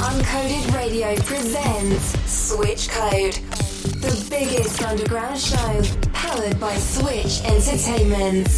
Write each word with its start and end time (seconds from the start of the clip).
Uncoded 0.00 0.72
Radio 0.76 1.16
presents 1.22 2.14
Switch 2.30 2.88
Code, 2.88 3.34
the 4.00 4.26
biggest 4.30 4.80
underground 4.80 5.40
show 5.40 5.82
powered 6.12 6.58
by 6.60 6.72
Switch 6.76 7.42
Entertainment. 7.44 8.48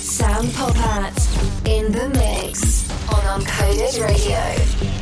Sam 0.00 0.46
Popat 0.46 1.14
in 1.68 1.92
the 1.92 2.08
mix 2.08 2.90
on 3.08 3.40
Uncoded 3.40 4.04
Radio. 4.04 4.97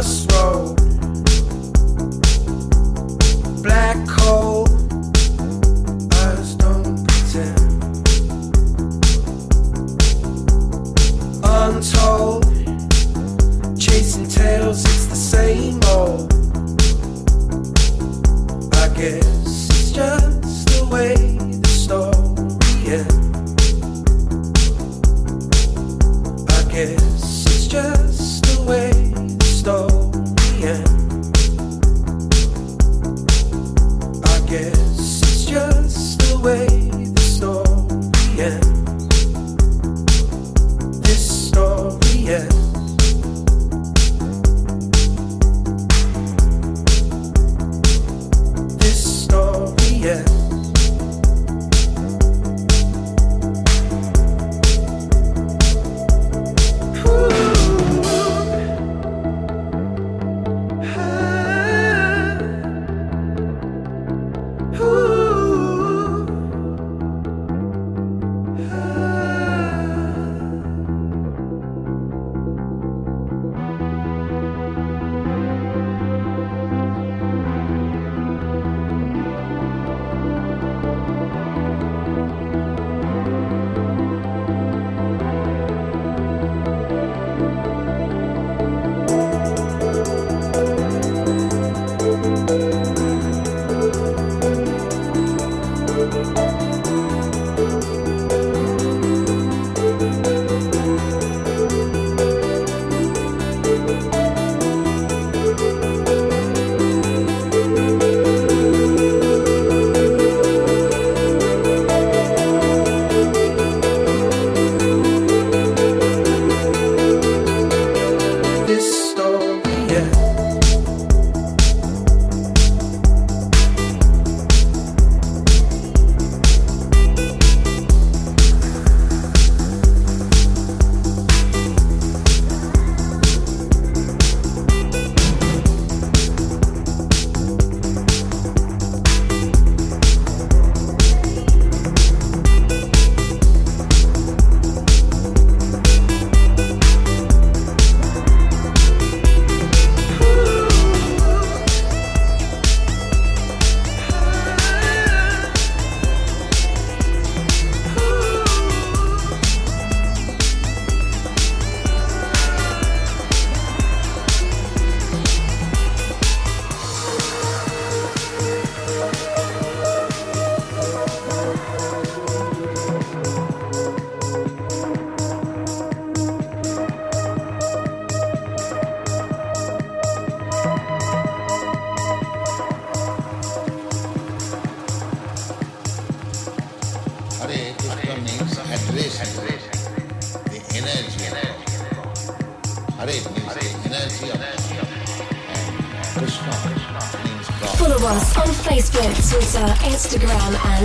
Down 0.00 0.29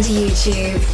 YouTube. 0.08 0.85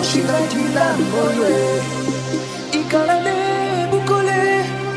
oshingatila 0.00 0.86
moyo 1.12 1.48
ikala 2.80 3.16
ne 3.24 3.36
bukole 3.90 4.40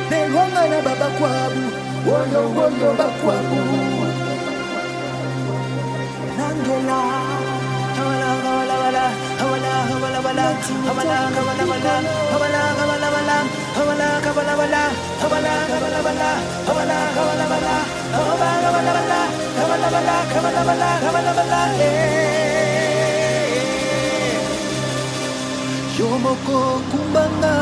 nelwanga 0.10 0.63
na 0.72 0.80
babakwabu 0.86 1.63
woyo 2.08 2.42
woyo 2.56 2.89
bakwabu 3.00 3.60
nangela 6.38 7.00
yeah. 21.80 22.53
moko 26.19 26.82
kumbanga. 26.91 27.54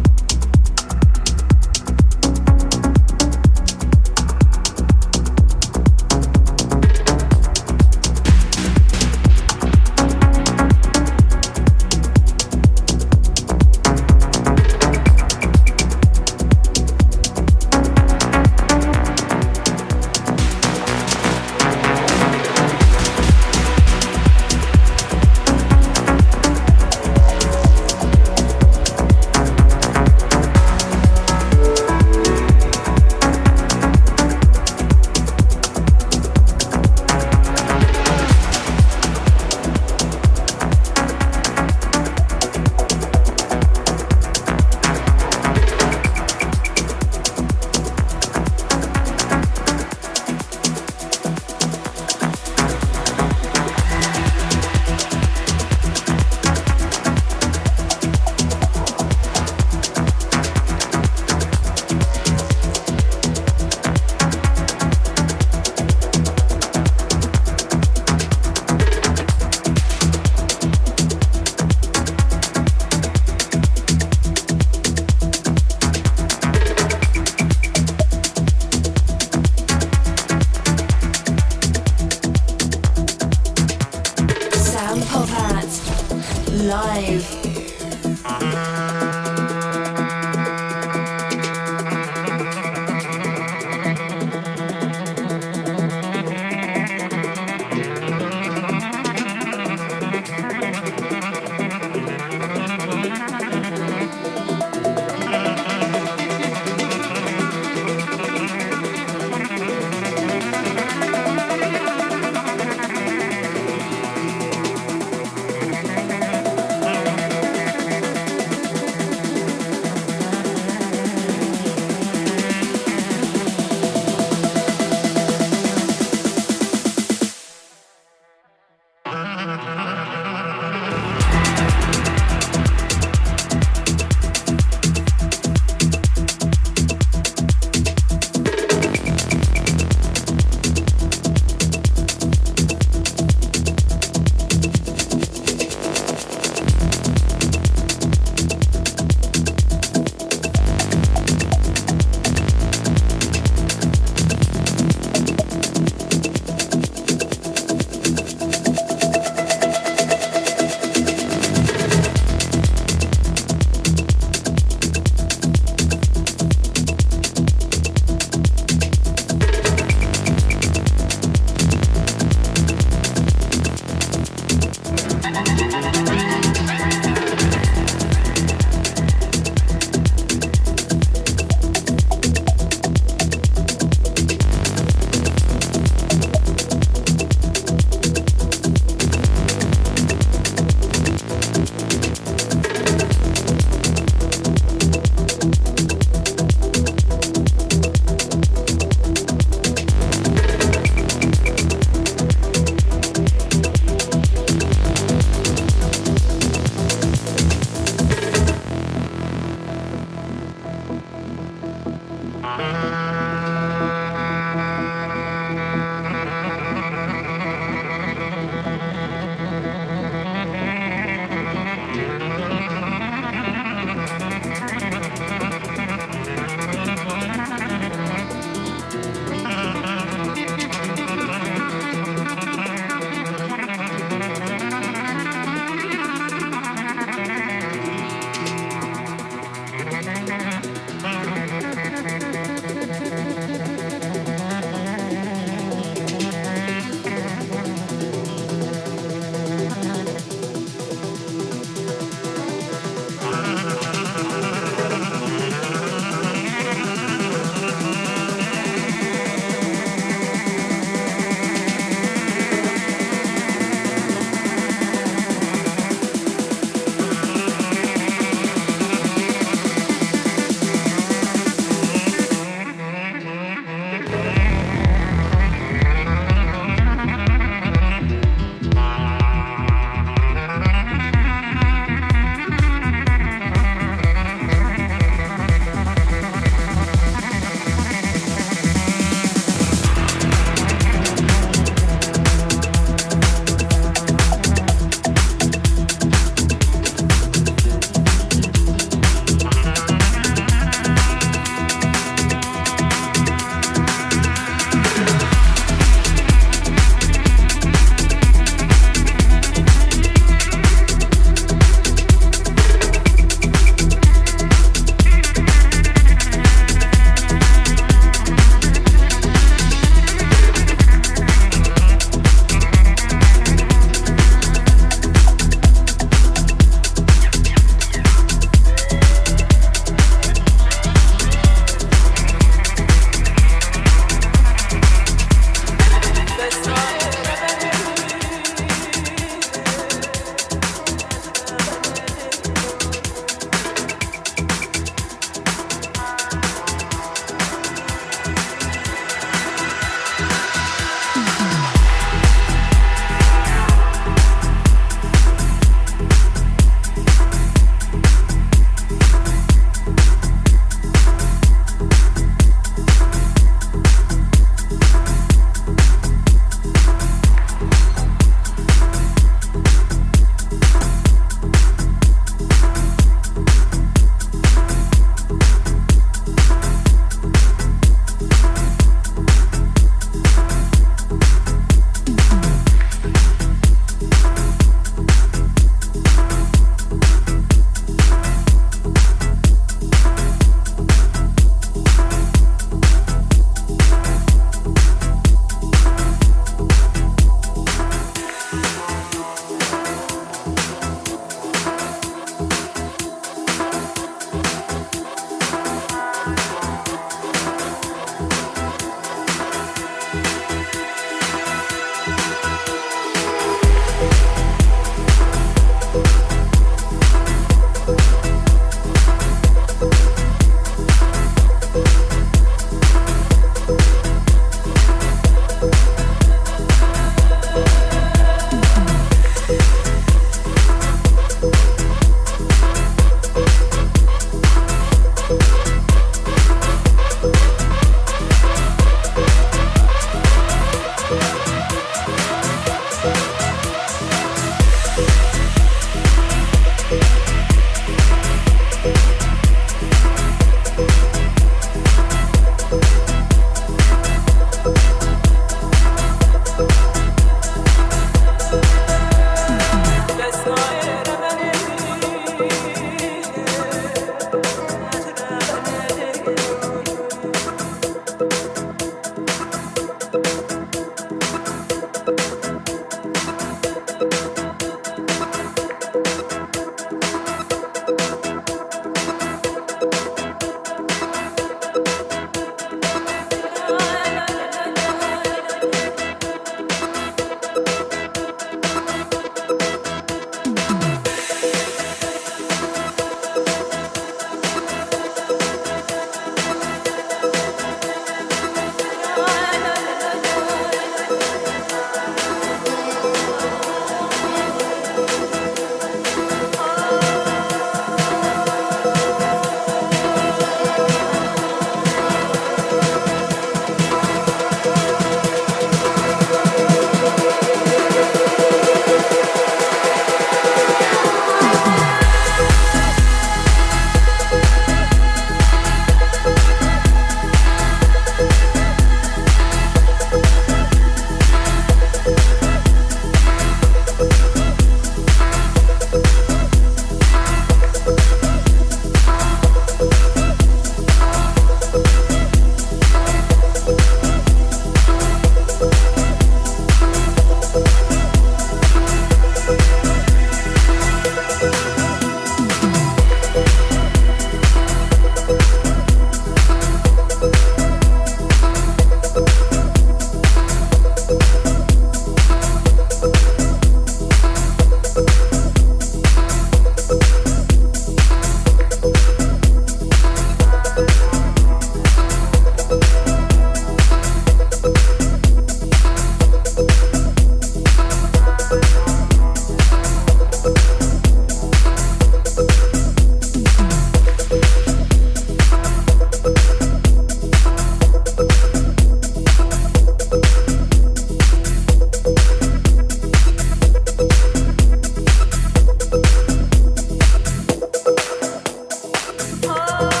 Oh. 599.53 600.00